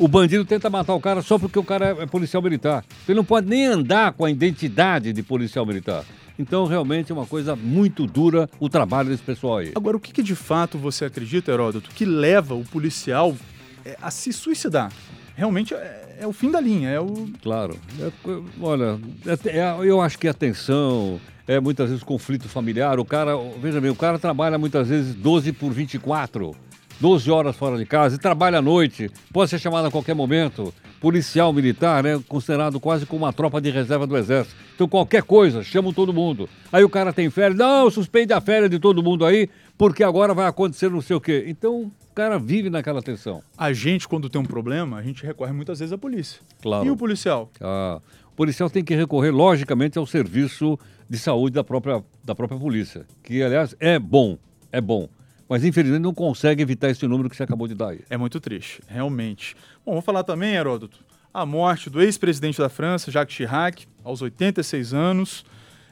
o 0.00 0.08
bandido 0.08 0.44
tenta 0.44 0.70
matar 0.70 0.94
o 0.94 1.00
cara 1.00 1.20
só 1.22 1.38
porque 1.38 1.58
o 1.58 1.62
cara 1.62 1.96
é, 1.98 2.02
é 2.02 2.06
policial 2.06 2.42
militar. 2.42 2.84
Ele 3.06 3.16
não 3.16 3.24
pode 3.24 3.46
nem 3.48 3.66
andar 3.66 4.12
com 4.14 4.24
a 4.24 4.30
identidade 4.30 5.12
de 5.12 5.22
policial 5.22 5.66
militar. 5.66 6.04
Então, 6.38 6.64
realmente 6.64 7.12
é 7.12 7.14
uma 7.14 7.26
coisa 7.26 7.54
muito 7.54 8.06
dura 8.06 8.48
o 8.58 8.68
trabalho 8.68 9.10
desse 9.10 9.22
pessoal 9.22 9.58
aí. 9.58 9.72
Agora, 9.74 9.98
o 9.98 10.00
que, 10.00 10.10
que 10.10 10.22
de 10.22 10.34
fato 10.34 10.78
você 10.78 11.04
acredita, 11.04 11.52
Heródoto, 11.52 11.90
que 11.90 12.06
leva 12.06 12.54
o 12.54 12.64
policial 12.64 13.36
é, 13.84 13.94
a 14.00 14.10
se 14.10 14.32
suicidar? 14.32 14.90
Realmente 15.36 15.74
é, 15.74 16.16
é 16.20 16.26
o 16.26 16.32
fim 16.32 16.50
da 16.50 16.60
linha, 16.60 16.88
é 16.88 16.98
o. 16.98 17.28
Claro. 17.42 17.76
É, 18.00 18.06
é, 18.06 18.40
olha, 18.58 18.98
é- 19.26 19.58
é- 19.58 19.76
eu 19.86 20.00
acho 20.00 20.18
que 20.18 20.28
a 20.28 20.32
tensão, 20.34 21.20
é 21.46 21.60
muitas 21.60 21.90
vezes 21.90 22.02
conflito 22.02 22.48
familiar. 22.48 22.98
O 22.98 23.04
cara, 23.04 23.32
veja 23.60 23.78
bem, 23.78 23.90
o 23.90 23.96
cara 23.96 24.18
trabalha 24.18 24.58
muitas 24.58 24.88
vezes 24.88 25.14
12 25.14 25.52
por 25.52 25.72
24, 25.72 26.56
12 27.00 27.30
horas 27.30 27.56
fora 27.56 27.78
de 27.78 27.86
casa 27.86 28.16
e 28.16 28.18
trabalha 28.18 28.58
à 28.58 28.62
noite, 28.62 29.10
pode 29.32 29.50
ser 29.50 29.58
chamado 29.58 29.88
a 29.88 29.90
qualquer 29.90 30.14
momento. 30.14 30.72
Policial 31.00 31.50
militar 31.50 32.04
é 32.04 32.18
considerado 32.28 32.78
quase 32.78 33.06
como 33.06 33.24
uma 33.24 33.32
tropa 33.32 33.58
de 33.58 33.70
reserva 33.70 34.06
do 34.06 34.16
exército. 34.18 34.54
Então 34.74 34.86
qualquer 34.86 35.22
coisa, 35.22 35.62
chamam 35.62 35.94
todo 35.94 36.12
mundo. 36.12 36.46
Aí 36.70 36.84
o 36.84 36.90
cara 36.90 37.10
tem 37.10 37.30
férias, 37.30 37.58
não, 37.58 37.90
suspende 37.90 38.34
a 38.34 38.40
férias 38.40 38.70
de 38.70 38.78
todo 38.78 39.02
mundo 39.02 39.24
aí, 39.24 39.48
porque 39.78 40.04
agora 40.04 40.34
vai 40.34 40.46
acontecer 40.46 40.90
não 40.90 41.00
sei 41.00 41.16
o 41.16 41.20
quê. 41.20 41.44
Então 41.48 41.84
o 41.84 41.92
cara 42.14 42.38
vive 42.38 42.68
naquela 42.68 43.00
tensão. 43.00 43.42
A 43.56 43.72
gente, 43.72 44.06
quando 44.06 44.28
tem 44.28 44.38
um 44.38 44.44
problema, 44.44 44.98
a 44.98 45.02
gente 45.02 45.24
recorre 45.24 45.52
muitas 45.52 45.78
vezes 45.78 45.94
à 45.94 45.96
polícia. 45.96 46.42
Claro. 46.60 46.84
E 46.84 46.90
o 46.90 46.96
policial? 46.96 47.50
Ah, 47.62 47.98
o 48.30 48.36
policial 48.36 48.68
tem 48.68 48.84
que 48.84 48.94
recorrer, 48.94 49.30
logicamente, 49.30 49.96
ao 49.96 50.04
serviço 50.04 50.78
de 51.08 51.16
saúde 51.18 51.54
da 51.54 51.64
própria, 51.64 52.04
da 52.22 52.34
própria 52.34 52.60
polícia, 52.60 53.06
que, 53.22 53.42
aliás, 53.42 53.74
é 53.80 53.98
bom, 53.98 54.36
é 54.70 54.80
bom. 54.82 55.08
Mas, 55.50 55.64
infelizmente, 55.64 56.00
não 56.00 56.14
consegue 56.14 56.62
evitar 56.62 56.90
esse 56.90 57.04
número 57.08 57.28
que 57.28 57.34
você 57.34 57.42
acabou 57.42 57.66
de 57.66 57.74
dar 57.74 57.88
aí. 57.88 58.02
É 58.08 58.16
muito 58.16 58.38
triste, 58.38 58.80
realmente. 58.86 59.56
Bom, 59.84 59.94
vou 59.94 60.00
falar 60.00 60.22
também, 60.22 60.54
Heródoto, 60.54 61.00
a 61.34 61.44
morte 61.44 61.90
do 61.90 62.00
ex-presidente 62.00 62.56
da 62.56 62.68
França, 62.68 63.10
Jacques 63.10 63.34
Chirac, 63.34 63.84
aos 64.04 64.22
86 64.22 64.94
anos. 64.94 65.44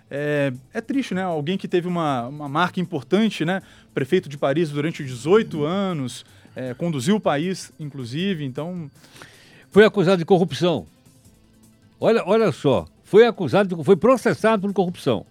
É, 0.08 0.52
é 0.72 0.80
triste, 0.80 1.12
né? 1.12 1.24
Alguém 1.24 1.58
que 1.58 1.66
teve 1.66 1.88
uma, 1.88 2.28
uma 2.28 2.48
marca 2.48 2.78
importante, 2.78 3.44
né? 3.44 3.60
Prefeito 3.92 4.28
de 4.28 4.38
Paris 4.38 4.70
durante 4.70 5.04
18 5.04 5.64
anos, 5.64 6.24
é, 6.54 6.72
conduziu 6.72 7.16
o 7.16 7.20
país, 7.20 7.72
inclusive, 7.80 8.44
então 8.44 8.88
Foi 9.72 9.84
acusado 9.84 10.18
de 10.18 10.24
corrupção. 10.24 10.86
Olha, 11.98 12.22
olha 12.24 12.52
só, 12.52 12.86
foi 13.02 13.26
acusado, 13.26 13.74
de, 13.74 13.84
foi 13.84 13.96
processado 13.96 14.62
por 14.62 14.72
corrupção. 14.72 15.26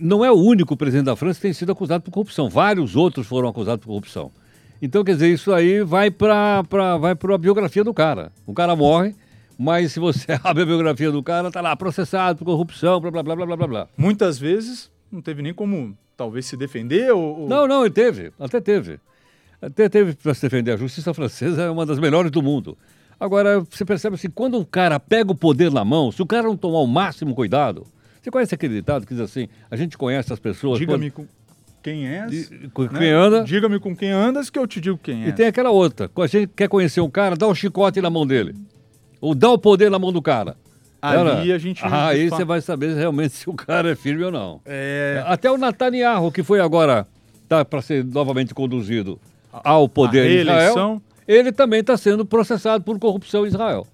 Não 0.00 0.24
é 0.24 0.30
o 0.30 0.36
único 0.36 0.76
presidente 0.76 1.06
da 1.06 1.16
França 1.16 1.38
que 1.38 1.42
tem 1.42 1.52
sido 1.52 1.72
acusado 1.72 2.04
por 2.04 2.10
corrupção. 2.10 2.48
Vários 2.48 2.94
outros 2.94 3.26
foram 3.26 3.48
acusados 3.48 3.84
por 3.84 3.88
corrupção. 3.88 4.30
Então, 4.80 5.04
quer 5.04 5.14
dizer, 5.14 5.28
isso 5.28 5.52
aí 5.52 5.82
vai 5.82 6.10
para 6.10 6.62
vai 6.62 7.12
a 7.12 7.38
biografia 7.38 7.84
do 7.84 7.94
cara. 7.94 8.32
O 8.46 8.52
cara 8.52 8.74
morre, 8.74 9.14
mas 9.58 9.92
se 9.92 10.00
você 10.00 10.38
abre 10.42 10.62
a 10.64 10.66
biografia 10.66 11.10
do 11.10 11.22
cara, 11.22 11.50
tá 11.50 11.60
lá 11.60 11.76
processado 11.76 12.38
por 12.38 12.44
corrupção, 12.46 13.00
blá 13.00 13.10
blá 13.10 13.22
blá 13.22 13.36
blá 13.36 13.46
blá 13.46 13.56
blá. 13.56 13.66
blá. 13.66 13.88
muitas 13.96 14.38
vezes 14.38 14.90
não 15.10 15.20
teve 15.20 15.42
nem 15.42 15.54
como 15.54 15.96
talvez 16.16 16.46
se 16.46 16.56
defender 16.56 17.12
ou, 17.12 17.48
Não, 17.48 17.68
não, 17.68 17.82
ele 17.82 17.94
teve, 17.94 18.32
até 18.38 18.60
teve. 18.60 18.98
Até 19.60 19.88
teve 19.88 20.14
para 20.14 20.34
se 20.34 20.42
defender. 20.42 20.72
A 20.72 20.76
justiça 20.76 21.14
francesa 21.14 21.62
é 21.62 21.70
uma 21.70 21.86
das 21.86 21.98
melhores 21.98 22.30
do 22.30 22.42
mundo. 22.42 22.76
Agora, 23.20 23.60
você 23.60 23.84
percebe 23.84 24.16
assim, 24.16 24.28
quando 24.28 24.58
o 24.58 24.66
cara 24.66 24.98
pega 24.98 25.30
o 25.30 25.34
poder 25.36 25.70
na 25.70 25.84
mão, 25.84 26.10
se 26.10 26.20
o 26.20 26.26
cara 26.26 26.42
não 26.42 26.56
tomar 26.56 26.80
o 26.80 26.86
máximo 26.86 27.34
cuidado. 27.34 27.86
Você 28.22 28.30
conhece 28.30 28.54
aquele 28.54 28.74
ditado 28.76 29.04
que 29.06 29.12
diz 29.14 29.20
assim: 29.22 29.48
a 29.70 29.76
gente 29.76 29.98
conhece 29.98 30.32
as 30.32 30.38
pessoas. 30.38 30.78
diga-me 30.78 31.10
com 31.10 31.26
quem 31.82 32.06
és, 32.06 32.48
quando- 32.72 32.88
com 32.90 32.94
né? 32.94 33.00
quem 33.00 33.10
anda. 33.10 33.42
Diga-me 33.44 33.80
com 33.80 33.96
quem 33.96 34.10
andas 34.12 34.48
que 34.48 34.58
eu 34.58 34.66
te 34.66 34.80
digo 34.80 34.96
quem 34.96 35.24
E 35.24 35.28
é. 35.28 35.32
tem 35.32 35.46
aquela 35.46 35.70
outra: 35.70 36.08
a 36.16 36.26
gente 36.26 36.46
quer 36.54 36.68
conhecer 36.68 37.00
um 37.00 37.10
cara, 37.10 37.34
dá 37.36 37.48
um 37.48 37.54
chicote 37.54 38.00
na 38.00 38.08
mão 38.08 38.24
dele. 38.26 38.54
Ou 39.20 39.34
dá 39.34 39.50
o 39.50 39.58
poder 39.58 39.90
na 39.90 39.98
mão 39.98 40.12
do 40.12 40.22
cara. 40.22 40.56
Ali 41.00 41.16
Ela- 41.18 41.54
a 41.56 41.58
gente- 41.58 41.82
Ah, 41.84 42.08
aí 42.08 42.28
você 42.28 42.44
vai 42.44 42.60
saber 42.60 42.94
realmente 42.94 43.34
se 43.34 43.50
o 43.50 43.54
cara 43.54 43.90
é 43.90 43.96
firme 43.96 44.22
ou 44.22 44.30
não. 44.30 44.60
É, 44.64 45.20
Até 45.26 45.50
o 45.50 45.56
Netanyahu, 45.58 46.30
que 46.30 46.44
foi 46.44 46.60
agora, 46.60 47.08
tá 47.48 47.64
para 47.64 47.82
ser 47.82 48.04
novamente 48.04 48.54
conduzido 48.54 49.18
ao 49.52 49.88
poder 49.88 50.20
a 50.20 50.26
em 50.30 50.34
Israel, 50.42 50.58
reeleição. 50.58 51.02
ele 51.26 51.50
também 51.50 51.80
está 51.80 51.96
sendo 51.96 52.24
processado 52.24 52.84
por 52.84 52.96
corrupção 53.00 53.44
em 53.44 53.48
Israel. 53.48 53.84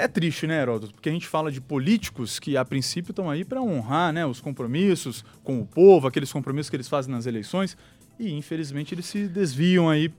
É 0.00 0.08
triste, 0.08 0.46
né, 0.46 0.62
Heródoto? 0.62 0.94
Porque 0.94 1.10
a 1.10 1.12
gente 1.12 1.26
fala 1.26 1.52
de 1.52 1.60
políticos 1.60 2.38
que, 2.38 2.56
a 2.56 2.64
princípio, 2.64 3.10
estão 3.10 3.28
aí 3.28 3.44
para 3.44 3.60
honrar 3.60 4.14
né, 4.14 4.24
os 4.24 4.40
compromissos 4.40 5.22
com 5.44 5.60
o 5.60 5.66
povo, 5.66 6.08
aqueles 6.08 6.32
compromissos 6.32 6.70
que 6.70 6.76
eles 6.76 6.88
fazem 6.88 7.12
nas 7.12 7.26
eleições, 7.26 7.76
e, 8.18 8.32
infelizmente, 8.32 8.94
eles 8.94 9.04
se 9.04 9.28
desviam 9.28 9.90
aí 9.90 10.10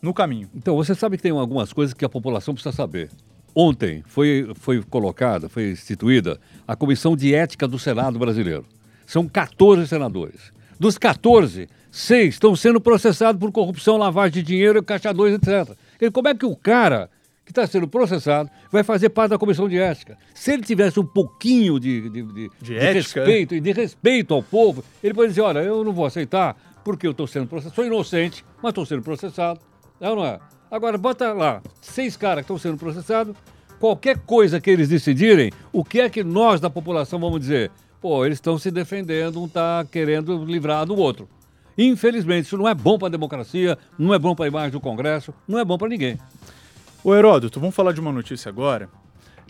no 0.00 0.14
caminho. 0.14 0.48
Então, 0.54 0.74
você 0.74 0.94
sabe 0.94 1.18
que 1.18 1.22
tem 1.22 1.32
algumas 1.32 1.70
coisas 1.70 1.92
que 1.92 2.02
a 2.02 2.08
população 2.08 2.54
precisa 2.54 2.74
saber. 2.74 3.10
Ontem 3.54 4.02
foi, 4.06 4.50
foi 4.54 4.82
colocada, 4.82 5.50
foi 5.50 5.70
instituída 5.70 6.40
a 6.66 6.74
Comissão 6.74 7.14
de 7.14 7.34
Ética 7.34 7.68
do 7.68 7.78
Senado 7.78 8.18
brasileiro. 8.18 8.64
São 9.04 9.28
14 9.28 9.86
senadores. 9.86 10.50
Dos 10.80 10.96
14, 10.96 11.68
seis 11.90 12.34
estão 12.34 12.56
sendo 12.56 12.80
processados 12.80 13.38
por 13.38 13.52
corrupção, 13.52 13.98
lavagem 13.98 14.32
de 14.32 14.42
dinheiro, 14.42 14.82
caixa 14.82 15.12
2, 15.12 15.34
etc. 15.34 15.76
E 16.00 16.10
como 16.10 16.28
é 16.28 16.34
que 16.34 16.46
o 16.46 16.56
cara 16.56 17.10
que 17.46 17.52
está 17.52 17.66
sendo 17.66 17.86
processado 17.88 18.50
vai 18.70 18.82
fazer 18.82 19.08
parte 19.08 19.30
da 19.30 19.38
comissão 19.38 19.66
de 19.68 19.78
ética? 19.78 20.18
Se 20.34 20.52
ele 20.52 20.62
tivesse 20.64 21.00
um 21.00 21.06
pouquinho 21.06 21.80
de, 21.80 22.10
de, 22.10 22.22
de- 22.22 22.50
de 22.60 22.76
ética, 22.76 23.20
respeito 23.20 23.54
e 23.54 23.60
de 23.60 23.72
respeito 23.72 24.34
ao 24.34 24.42
povo, 24.42 24.84
ele 25.02 25.14
pode 25.14 25.28
dizer, 25.28 25.40
olha, 25.42 25.60
eu 25.60 25.82
não 25.84 25.92
vou 25.92 26.04
aceitar 26.04 26.54
porque 26.84 27.06
eu 27.06 27.12
estou 27.12 27.26
sendo 27.26 27.46
processado, 27.46 27.74
sou 27.74 27.86
inocente, 27.86 28.44
mas 28.62 28.70
estou 28.70 28.84
sendo 28.84 29.00
processado. 29.02 29.60
É 30.00 30.10
ou 30.10 30.16
não 30.16 30.26
é? 30.26 30.38
Agora, 30.70 30.98
bota 30.98 31.32
lá, 31.32 31.62
seis 31.80 32.16
caras 32.16 32.38
que 32.44 32.52
estão 32.52 32.58
sendo 32.58 32.76
processados, 32.76 33.34
qualquer 33.78 34.18
coisa 34.18 34.60
que 34.60 34.68
eles 34.68 34.88
decidirem, 34.88 35.50
o 35.72 35.84
que 35.84 36.00
é 36.00 36.10
que 36.10 36.22
nós 36.24 36.60
da 36.60 36.68
população 36.68 37.18
vamos 37.20 37.40
dizer? 37.40 37.70
Pô, 38.00 38.26
eles 38.26 38.36
estão 38.38 38.58
se 38.58 38.70
defendendo, 38.70 39.40
um 39.40 39.46
está 39.46 39.86
querendo 39.90 40.44
livrar 40.44 40.84
do 40.84 40.96
outro. 40.96 41.28
Infelizmente, 41.78 42.46
isso 42.46 42.56
não 42.56 42.68
é 42.68 42.74
bom 42.74 42.98
para 42.98 43.08
a 43.08 43.10
democracia, 43.10 43.76
não 43.98 44.14
é 44.14 44.18
bom 44.18 44.34
para 44.34 44.46
a 44.46 44.48
imagem 44.48 44.70
do 44.70 44.80
Congresso, 44.80 45.32
não 45.46 45.58
é 45.58 45.64
bom 45.64 45.76
para 45.76 45.88
ninguém. 45.88 46.18
Ô 47.06 47.14
Heródoto, 47.14 47.60
vamos 47.60 47.72
falar 47.72 47.92
de 47.92 48.00
uma 48.00 48.10
notícia 48.10 48.48
agora. 48.48 48.90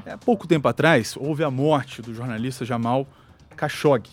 É, 0.04 0.14
pouco 0.14 0.46
tempo 0.46 0.68
atrás, 0.68 1.16
houve 1.16 1.42
a 1.42 1.50
morte 1.50 2.02
do 2.02 2.12
jornalista 2.12 2.66
Jamal 2.66 3.08
Khashoggi. 3.56 4.10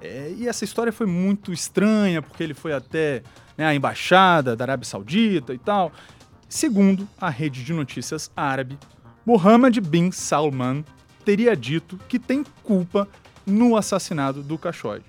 É, 0.00 0.32
e 0.34 0.48
essa 0.48 0.64
história 0.64 0.90
foi 0.90 1.04
muito 1.06 1.52
estranha, 1.52 2.22
porque 2.22 2.42
ele 2.42 2.54
foi 2.54 2.72
até 2.72 3.22
né, 3.54 3.66
a 3.66 3.74
embaixada 3.74 4.56
da 4.56 4.64
Arábia 4.64 4.86
Saudita 4.86 5.52
e 5.52 5.58
tal. 5.58 5.92
Segundo 6.48 7.06
a 7.20 7.28
rede 7.28 7.62
de 7.62 7.74
notícias 7.74 8.30
árabe, 8.34 8.78
Mohammed 9.26 9.78
bin 9.82 10.10
Salman 10.10 10.82
teria 11.22 11.54
dito 11.54 11.98
que 12.08 12.18
tem 12.18 12.42
culpa 12.62 13.06
no 13.46 13.76
assassinato 13.76 14.40
do 14.40 14.56
Khashoggi. 14.56 15.04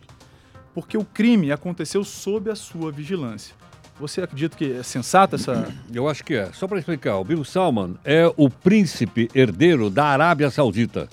porque 0.74 0.98
o 0.98 1.06
crime 1.06 1.54
aconteceu 1.54 2.04
sob 2.04 2.52
a 2.52 2.56
sua 2.56 2.92
vigilância. 2.92 3.56
Você 4.00 4.22
acredita 4.22 4.58
que 4.58 4.74
é 4.74 4.84
sensata 4.84 5.36
essa. 5.38 5.74
Eu 5.94 6.10
acho 6.10 6.24
que 6.24 6.34
é. 6.36 6.50
Só 6.54 6.68
para 6.68 6.78
explicar, 6.80 7.18
o 7.18 7.24
Bin 7.24 7.42
Salman 7.44 7.96
é 8.04 8.30
o 8.36 8.50
príncipe 8.50 9.30
herdeiro 9.34 9.90
da 9.90 10.06
Arábia 10.06 10.50
Saudita, 10.50 11.08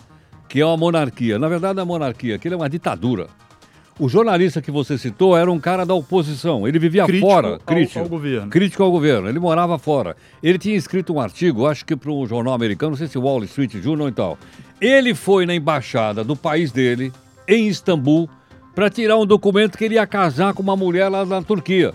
que 0.49 0.61
é 0.61 0.67
uma 0.67 0.77
monarquia. 0.77 1.39
Na 1.39 1.49
verdade, 1.49 1.75
não 1.77 1.83
é 1.83 1.87
monarquia, 1.87 2.35
aquilo 2.35 2.55
é 2.55 2.57
uma 2.57 2.69
ditadura. 2.69 3.29
O 4.01 4.09
jornalista 4.09 4.61
que 4.61 4.71
você 4.71 4.99
citou 4.99 5.37
era 5.37 5.53
um 5.53 5.61
cara 5.61 5.87
da 5.87 5.95
oposição. 5.95 6.67
Ele 6.67 6.79
vivia 6.79 7.05
Crítico 7.07 7.31
fora, 7.31 7.49
ao- 7.53 7.59
crítico, 7.61 8.01
ao 8.01 8.09
governo. 8.09 8.51
crítico 8.51 8.83
ao 8.83 8.91
governo. 8.91 9.29
Ele 9.29 9.39
morava 9.39 9.79
fora. 9.79 10.17
Ele 10.43 10.59
tinha 10.59 10.75
escrito 10.75 11.13
um 11.15 11.21
artigo, 11.21 11.67
acho 11.69 11.85
que 11.85 11.95
para 11.95 12.11
um 12.11 12.27
jornal 12.27 12.55
americano, 12.55 12.91
não 12.91 12.97
sei 12.97 13.07
se 13.07 13.17
Wall 13.19 13.45
Street 13.45 13.77
Journal 13.77 14.09
e 14.09 14.13
tal. 14.13 14.37
Ele 14.81 15.15
foi 15.15 15.47
na 15.47 15.55
embaixada 15.55 16.25
do 16.25 16.35
país 16.35 16.73
dele, 16.73 17.13
em 17.47 17.69
Istambul, 17.69 18.29
para 18.75 18.91
tirar 18.91 19.19
um 19.19 19.27
documento 19.27 19.79
que 19.79 19.85
ele 19.85 19.95
ia 19.95 20.07
casar 20.07 20.53
com 20.55 20.63
uma 20.63 20.75
mulher 20.75 21.09
lá 21.09 21.25
na 21.25 21.43
Turquia. 21.43 21.93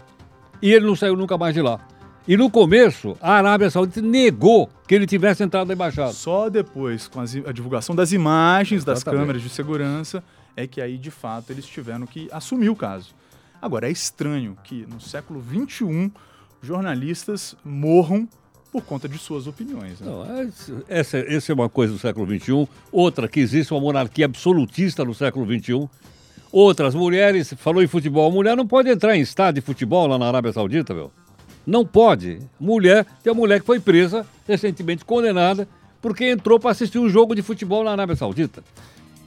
E 0.62 0.72
ele 0.72 0.86
não 0.86 0.96
saiu 0.96 1.16
nunca 1.16 1.38
mais 1.38 1.54
de 1.54 1.62
lá. 1.62 1.80
E 2.28 2.36
no 2.36 2.50
começo, 2.50 3.16
a 3.22 3.34
Arábia 3.36 3.70
Saudita 3.70 4.02
negou 4.02 4.70
que 4.88 4.94
ele 4.94 5.06
tivesse 5.08 5.44
entrado 5.44 5.68
na 5.68 5.74
embaixada. 5.74 6.12
Só 6.12 6.50
depois, 6.50 7.08
com 7.08 7.22
a 7.22 7.52
divulgação 7.54 7.96
das 7.96 8.12
imagens 8.12 8.84
das 8.84 8.98
Exatamente. 9.00 9.22
câmeras 9.22 9.42
de 9.42 9.50
segurança, 9.50 10.22
é 10.56 10.68
que 10.68 10.82
aí, 10.82 10.98
de 10.98 11.10
fato, 11.12 11.52
eles 11.52 11.66
tiveram 11.66 12.06
que 12.06 12.28
assumir 12.32 12.70
o 12.70 12.76
caso. 12.76 13.16
Agora, 13.62 13.88
é 13.88 13.92
estranho 13.92 14.58
que 14.64 14.86
no 14.88 15.00
século 15.00 15.42
XXI 15.42 16.12
jornalistas 16.62 17.56
morram 17.64 18.28
por 18.72 18.84
conta 18.84 19.08
de 19.08 19.18
suas 19.18 19.48
opiniões. 19.48 20.00
né? 20.02 20.08
Não, 20.12 20.42
esse- 20.44 20.76
essa, 20.90 21.18
essa 21.20 21.52
é 21.52 21.56
uma 21.56 21.70
coisa 21.70 21.94
do 21.94 22.00
século 22.00 22.28
XXI. 22.28 22.68
Outra, 22.92 23.28
que 23.28 23.40
existe 23.40 23.74
uma 23.74 23.80
monarquia 23.80 24.26
absolutista 24.26 25.06
no 25.06 25.14
século 25.14 25.46
XXI. 25.46 25.88
Outra, 26.60 26.88
as 26.88 26.96
mulheres, 26.96 27.54
falou 27.58 27.84
em 27.84 27.88
futebol, 27.88 28.28
a 28.32 28.34
mulher 28.34 28.58
não 28.58 28.66
pode 28.66 28.90
entrar 28.90 29.16
em 29.16 29.22
estádio 29.22 29.62
de 29.62 29.66
futebol 29.66 30.08
lá 30.08 30.18
na 30.18 30.28
Arábia 30.28 30.52
Saudita, 30.52 30.92
meu. 30.92 31.12
Não 31.68 31.86
pode. 31.86 32.40
Mulher, 32.60 33.06
tem 33.22 33.32
uma 33.32 33.38
mulher 33.40 33.60
que 33.60 33.66
foi 33.68 33.80
presa, 33.80 34.26
recentemente 34.48 35.06
condenada, 35.06 35.68
porque 36.02 36.26
entrou 36.28 36.60
para 36.60 36.72
assistir 36.72 36.98
um 36.98 37.08
jogo 37.08 37.36
de 37.36 37.44
futebol 37.44 37.84
na 37.84 37.92
Arábia 37.92 38.16
Saudita. 38.16 38.64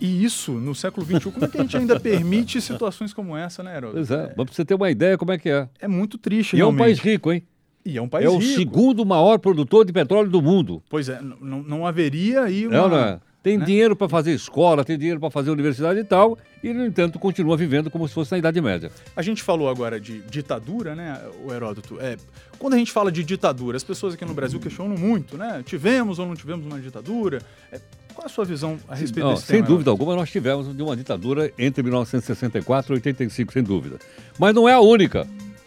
E 0.00 0.25
isso, 0.25 0.50
no 0.50 0.75
século 0.75 1.06
XXI, 1.06 1.30
como 1.30 1.44
é 1.44 1.49
que 1.49 1.56
a 1.58 1.60
gente 1.62 1.76
ainda 1.76 2.00
permite 2.00 2.58
situações 2.62 3.12
como 3.14 3.37
essa, 3.37 3.62
né, 3.62 3.76
Heródoto? 3.76 3.94
Pois 3.99 4.10
é, 4.10 4.34
mas 4.37 4.46
pra 4.46 4.52
você 4.52 4.64
ter 4.64 4.75
uma 4.75 4.90
ideia 4.90 5.16
como 5.16 5.30
é 5.30 5.38
que 5.38 5.50
é. 5.50 5.68
É 5.78 5.87
muito 5.87 6.18
triste, 6.18 6.56
E 6.56 6.60
é 6.60 6.64
um 6.64 6.70
realmente. 6.70 6.84
país 6.84 6.99
rico, 6.99 7.30
hein? 7.30 7.44
E 7.84 7.96
é 7.96 8.02
um 8.02 8.08
país 8.08 8.26
É 8.26 8.28
o 8.28 8.38
rico. 8.38 8.58
segundo 8.58 9.06
maior 9.06 9.38
produtor 9.38 9.84
de 9.84 9.92
petróleo 9.92 10.28
do 10.30 10.42
mundo. 10.42 10.82
Pois 10.90 11.08
é, 11.08 11.20
não, 11.22 11.62
não 11.62 11.87
haveria 11.87 12.42
aí 12.42 12.66
uma... 12.66 12.76
É, 12.76 12.80
ou 12.80 12.88
não 12.88 12.99
é? 12.99 13.20
Tem 13.42 13.56
né? 13.56 13.64
dinheiro 13.64 13.97
para 13.97 14.09
fazer 14.09 14.32
escola, 14.32 14.85
tem 14.85 14.99
dinheiro 14.99 15.18
para 15.18 15.30
fazer 15.30 15.50
universidade 15.50 15.99
e 15.99 16.04
tal, 16.04 16.37
e, 16.62 16.73
no 16.75 16.85
entanto, 16.85 17.18
continua 17.18 17.56
vivendo 17.56 17.90
como 17.90 18.06
se 18.06 18.12
fosse 18.12 18.32
na 18.32 18.38
Idade 18.38 18.61
Média. 18.61 18.92
A 19.16 19.23
gente 19.23 19.42
falou 19.42 19.70
agora 19.70 19.99
de 19.99 20.20
ditadura, 20.23 20.94
né, 20.94 21.18
o 21.42 21.52
Heródoto? 21.52 21.99
É, 22.00 22.18
quando 22.59 22.75
a 22.75 22.76
gente 22.76 22.92
fala 22.92 23.11
de 23.11 23.25
ditadura, 23.25 23.78
as 23.78 23.85
pessoas 23.85 24.12
aqui 24.12 24.26
no 24.26 24.35
Brasil 24.35 24.61
questionam 24.61 24.97
muito, 24.97 25.38
né? 25.38 25.62
Tivemos 25.64 26.18
ou 26.18 26.26
não 26.26 26.37
tivemos 26.37 26.66
uma 26.66 26.78
ditadura? 26.78 27.40
É, 27.73 27.80
qual 28.12 28.26
a 28.26 28.28
sua 28.28 28.44
visão 28.44 28.78
a 28.87 28.94
respeito 28.94 29.26
Não, 29.26 29.35
desse 29.35 29.47
sem 29.47 29.56
tema, 29.56 29.68
dúvida 29.68 29.90
alguma, 29.90 30.14
nós 30.14 30.30
tivemos 30.30 30.76
de 30.76 30.82
uma 30.82 30.94
ditadura 30.94 31.50
entre 31.59 31.82
1964 31.82 32.92
e 32.92 32.97
85, 32.97 33.52
sem 33.52 33.62
dúvida. 33.62 33.99
Mas 34.38 34.54
não 34.54 34.68
é 34.68 34.75
a 34.75 34.80
única. 34.80 35.26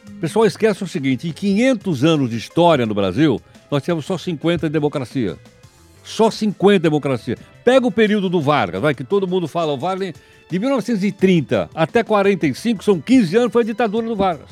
O 0.09 0.19
pessoal 0.19 0.45
esquece 0.45 0.83
o 0.83 0.87
seguinte: 0.87 1.27
em 1.27 1.31
500 1.31 2.03
anos 2.03 2.29
de 2.29 2.37
história 2.37 2.85
no 2.85 2.93
Brasil, 2.93 3.41
nós 3.71 3.81
tivemos 3.81 4.05
só 4.05 4.15
50 4.15 4.67
de 4.67 4.73
democracia. 4.73 5.37
Só 6.03 6.29
50 6.29 6.73
de 6.73 6.83
democracia. 6.83 7.37
Pega 7.63 7.87
o 7.87 7.91
período 7.91 8.29
do 8.29 8.41
Vargas, 8.41 8.81
vai, 8.81 8.93
que 8.93 9.03
todo 9.03 9.27
mundo 9.27 9.47
fala, 9.47 9.71
o 9.71 9.77
Vargas, 9.77 10.13
de 10.49 10.59
1930 10.59 11.69
até 11.73 12.03
45, 12.03 12.83
são 12.83 12.99
15 12.99 13.37
anos, 13.37 13.53
foi 13.53 13.63
a 13.63 13.65
ditadura 13.65 14.05
do 14.07 14.15
Vargas. 14.15 14.49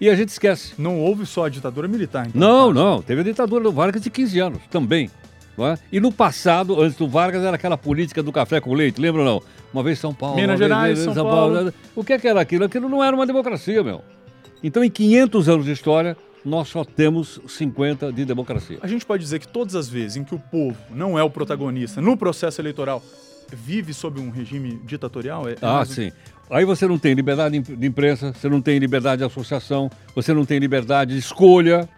E 0.00 0.10
a 0.10 0.14
gente 0.14 0.30
esquece. 0.30 0.74
Não 0.76 0.98
houve 0.98 1.24
só 1.24 1.46
a 1.46 1.48
ditadura 1.48 1.86
militar, 1.86 2.26
então. 2.26 2.40
Não, 2.40 2.72
não. 2.72 3.00
Teve 3.00 3.20
a 3.20 3.24
ditadura 3.24 3.62
do 3.62 3.72
Vargas 3.72 4.02
de 4.02 4.10
15 4.10 4.40
anos 4.40 4.62
também. 4.68 5.08
É? 5.58 5.78
E 5.92 6.00
no 6.00 6.10
passado, 6.10 6.80
antes 6.80 6.96
do 6.96 7.06
Vargas, 7.06 7.44
era 7.44 7.54
aquela 7.54 7.76
política 7.76 8.22
do 8.22 8.32
café 8.32 8.60
com 8.60 8.72
leite, 8.74 9.00
lembra 9.00 9.20
ou 9.20 9.26
não? 9.26 9.42
Uma 9.72 9.82
vez 9.82 9.98
São 9.98 10.12
Paulo, 10.12 10.34
Minas 10.34 10.52
uma 10.52 10.56
vez 10.56 10.68
Gerais, 10.68 10.98
São 10.98 11.14
Paulo. 11.14 11.72
O 11.94 12.02
que, 12.02 12.14
é 12.14 12.18
que 12.18 12.26
era 12.26 12.40
aquilo? 12.40 12.64
Aquilo 12.64 12.88
não 12.88 13.04
era 13.04 13.14
uma 13.14 13.26
democracia, 13.26 13.82
meu. 13.82 14.02
Então, 14.62 14.82
em 14.82 14.90
500 14.90 15.48
anos 15.48 15.66
de 15.66 15.72
história, 15.72 16.16
nós 16.44 16.68
só 16.68 16.84
temos 16.84 17.40
50 17.46 18.12
de 18.12 18.24
democracia. 18.24 18.78
A 18.82 18.86
gente 18.88 19.06
pode 19.06 19.22
dizer 19.22 19.38
que 19.38 19.46
todas 19.48 19.74
as 19.74 19.88
vezes 19.88 20.16
em 20.16 20.24
que 20.24 20.34
o 20.34 20.38
povo 20.38 20.76
não 20.90 21.18
é 21.18 21.22
o 21.22 21.30
protagonista 21.30 22.00
no 22.00 22.16
processo 22.16 22.60
eleitoral, 22.60 23.02
vive 23.52 23.92
sob 23.94 24.20
um 24.20 24.30
regime 24.30 24.80
ditatorial? 24.84 25.48
É, 25.48 25.52
é 25.52 25.56
Ah, 25.62 25.84
sim. 25.84 26.10
Aí 26.50 26.64
você 26.64 26.86
não 26.86 26.98
tem 26.98 27.14
liberdade 27.14 27.52
de 27.52 27.58
imp- 27.58 27.78
de 27.80 27.86
imprensa, 27.86 28.32
você 28.32 28.48
não 28.48 28.60
tem 28.60 28.78
liberdade 28.78 29.18
de 29.20 29.24
associação, 29.24 29.90
você 30.14 30.34
não 30.34 30.44
tem 30.44 30.58
liberdade 30.58 31.12
de 31.12 31.18
escolha, 31.18 31.88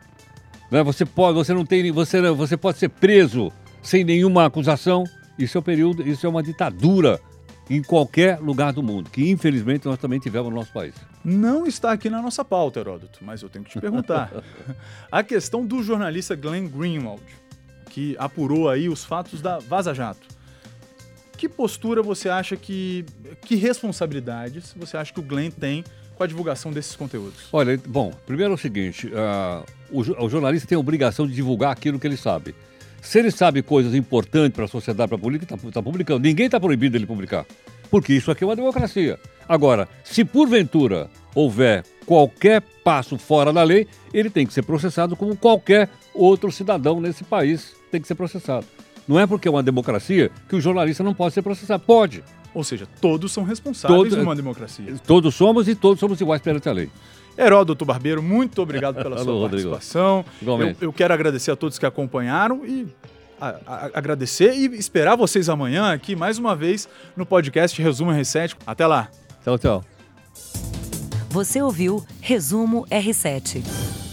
né? 0.71 0.83
Você 0.83 1.05
pode, 1.05 1.37
você 1.37 1.53
não 1.55 1.65
tem, 1.65 1.91
você, 1.91 2.21
você 2.33 2.57
pode 2.57 2.79
ser 2.79 2.89
preso 2.91 3.51
sem 3.83 4.05
nenhuma 4.05 4.45
acusação. 4.47 5.05
Isso 5.39 5.59
é 5.59 5.61
o 5.61 5.63
período, 5.63 6.07
isso 6.07 6.25
é 6.27 6.29
uma 6.29 6.43
ditadura 6.43 7.21
em 7.69 7.83
qualquer 7.83 8.39
lugar 8.41 8.73
do 8.73 8.83
mundo, 8.83 9.11
que 9.11 9.31
infelizmente 9.31 9.87
nós 9.87 9.99
também 9.99 10.19
tivemos 10.19 10.51
no 10.51 10.57
nosso 10.57 10.73
país. 10.73 10.95
Não 11.25 11.67
está 11.67 11.93
aqui 11.93 12.11
na 12.11 12.21
nossa 12.21 12.45
pauta, 12.45 12.81
Heródoto, 12.81 13.21
mas 13.23 13.43
eu 13.43 13.49
tenho 13.49 13.65
que 13.65 13.71
te 13.71 13.81
perguntar. 13.81 14.31
a 15.11 15.23
questão 15.23 15.65
do 15.65 15.83
jornalista 15.83 16.35
Glenn 16.35 16.69
Greenwald, 16.69 17.23
que 17.91 18.15
apurou 18.19 18.69
aí 18.69 18.89
os 18.89 19.05
fatos 19.05 19.41
da 19.41 19.59
Vaza 19.59 19.95
Jato. 19.95 20.27
Que 21.37 21.49
postura 21.49 22.03
você 22.03 22.29
acha 22.29 22.57
que. 22.57 23.05
Que 23.43 23.57
responsabilidades 23.57 24.75
você 24.77 24.97
acha 24.97 25.13
que 25.13 25.21
o 25.21 25.23
Glenn 25.23 25.51
tem 25.51 25.85
com 26.15 26.23
a 26.23 26.27
divulgação 26.27 26.73
desses 26.73 26.95
conteúdos? 26.95 27.49
Olha, 27.53 27.81
bom, 27.87 28.13
primeiro 28.27 28.53
é 28.53 28.55
o 28.55 28.59
seguinte: 28.59 29.11
ah, 29.15 29.65
o, 29.91 30.01
o 30.01 30.29
jornalista 30.29 30.69
tem 30.69 30.77
a 30.77 30.79
obrigação 30.79 31.27
de 31.27 31.35
divulgar 31.35 31.73
aquilo 31.73 31.99
que 31.99 32.07
ele 32.07 32.17
sabe. 32.17 32.55
Se 33.05 33.19
ele 33.19 33.31
sabe 33.31 33.63
coisas 33.63 33.95
importantes 33.95 34.55
para 34.57 34.65
a 34.65 34.69
sociedade, 34.69 35.09
para 35.09 35.17
a 35.17 35.21
política, 35.21 35.55
está 35.55 35.83
publicando. 35.83 36.21
Ninguém 36.27 36.47
está 36.47 36.59
proibido 36.59 36.95
dele 36.95 37.07
publicar. 37.07 37.45
Porque 37.91 38.13
isso 38.15 38.31
aqui 38.31 38.43
é 38.43 38.47
uma 38.47 38.57
democracia. 38.57 39.21
Agora, 39.49 39.87
se 40.03 40.25
porventura 40.25 41.09
houver 41.35 41.85
qualquer 42.07 42.63
passo 42.83 43.19
fora 43.19 43.53
da 43.53 43.63
lei, 43.63 43.87
ele 44.13 44.31
tem 44.31 44.47
que 44.47 44.53
ser 44.55 44.63
processado 44.63 45.15
como 45.15 45.37
qualquer 45.37 45.91
outro 46.15 46.51
cidadão 46.51 47.01
nesse 47.01 47.23
país 47.25 47.75
tem 47.93 48.01
que 48.01 48.09
ser 48.09 48.15
processado. 48.15 48.67
Não 49.07 49.21
é 49.21 49.27
porque 49.27 49.47
é 49.47 49.51
uma 49.51 49.63
democracia 49.63 50.31
que 50.49 50.57
o 50.57 50.61
jornalista 50.61 51.05
não 51.05 51.15
pode 51.15 51.35
ser 51.35 51.43
processado. 51.43 51.85
Pode. 51.87 52.25
Ou 52.55 52.65
seja, 52.65 52.87
todos 53.01 53.33
são 53.33 53.45
responsáveis 53.45 54.01
Todos- 54.01 54.17
numa 54.19 54.35
democracia. 54.35 54.95
Todos 55.07 55.35
somos 55.35 55.69
e 55.69 55.75
todos 55.75 56.01
somos 56.01 56.21
iguais 56.21 56.41
perante 56.41 56.69
a 56.69 56.73
lei. 56.73 56.89
Heródoto 57.37 57.85
Barbeiro, 57.85 58.23
muito 58.23 58.63
obrigado 58.63 58.97
pela 58.97 59.17
sua 59.23 59.33
Rodrigo. 59.33 59.71
participação. 59.71 60.25
Eu, 60.43 60.77
eu 60.89 60.93
quero 60.93 61.13
agradecer 61.15 61.51
a 61.51 61.57
todos 61.57 61.79
que 61.79 61.87
acompanharam 61.87 62.65
e 62.65 62.87
a- 63.41 63.57
a- 63.67 63.91
agradecer 63.95 64.55
e 64.55 64.67
esperar 64.77 65.17
vocês 65.17 65.49
amanhã 65.49 65.93
aqui 65.93 66.15
mais 66.15 66.39
uma 66.39 66.55
vez 66.55 66.89
no 67.17 67.27
podcast 67.27 67.81
Resumo 67.83 68.11
R7. 68.13 68.55
Até 68.67 68.87
lá. 68.87 69.09
Tchau, 69.43 69.59
tchau. 69.59 69.85
Você 71.31 71.61
ouviu 71.61 72.05
Resumo 72.21 72.87
R7. 72.89 74.04